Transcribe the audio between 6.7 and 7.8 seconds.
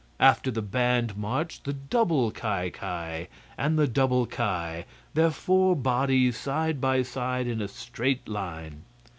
by side in a